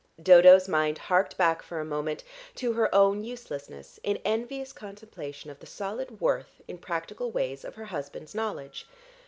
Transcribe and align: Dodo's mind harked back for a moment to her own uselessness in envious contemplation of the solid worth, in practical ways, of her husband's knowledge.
Dodo's 0.19 0.67
mind 0.67 0.97
harked 0.97 1.37
back 1.37 1.61
for 1.61 1.79
a 1.79 1.85
moment 1.85 2.23
to 2.55 2.73
her 2.73 2.89
own 2.95 3.23
uselessness 3.23 3.99
in 4.01 4.17
envious 4.25 4.73
contemplation 4.73 5.51
of 5.51 5.59
the 5.59 5.67
solid 5.67 6.19
worth, 6.19 6.59
in 6.67 6.79
practical 6.79 7.29
ways, 7.29 7.63
of 7.63 7.75
her 7.75 7.85
husband's 7.85 8.33
knowledge. 8.33 8.87